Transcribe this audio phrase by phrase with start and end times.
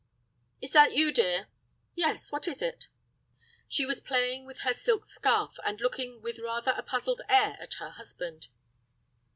[0.63, 1.47] "Is that you, dear?"
[1.93, 2.87] "Yes; what is it?"
[3.67, 7.75] She was playing with her silk scarf, and looking with rather a puzzled air at
[7.75, 8.47] her husband.